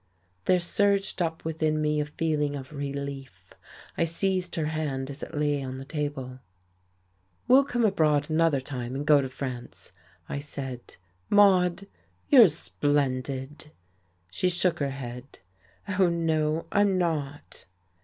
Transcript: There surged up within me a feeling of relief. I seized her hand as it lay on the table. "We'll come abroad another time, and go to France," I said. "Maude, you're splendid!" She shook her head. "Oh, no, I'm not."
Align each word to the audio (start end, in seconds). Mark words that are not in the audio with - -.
There 0.45 0.59
surged 0.59 1.21
up 1.21 1.45
within 1.45 1.79
me 1.79 1.99
a 1.99 2.05
feeling 2.07 2.55
of 2.55 2.73
relief. 2.73 3.51
I 3.95 4.03
seized 4.05 4.55
her 4.55 4.65
hand 4.65 5.11
as 5.11 5.21
it 5.21 5.35
lay 5.37 5.61
on 5.61 5.77
the 5.77 5.85
table. 5.85 6.39
"We'll 7.47 7.65
come 7.65 7.85
abroad 7.85 8.27
another 8.27 8.61
time, 8.61 8.95
and 8.95 9.05
go 9.05 9.21
to 9.21 9.29
France," 9.29 9.91
I 10.27 10.39
said. 10.39 10.95
"Maude, 11.29 11.85
you're 12.29 12.47
splendid!" 12.47 13.71
She 14.31 14.49
shook 14.49 14.79
her 14.79 14.89
head. 14.89 15.37
"Oh, 15.87 16.09
no, 16.09 16.65
I'm 16.71 16.97
not." 16.97 17.65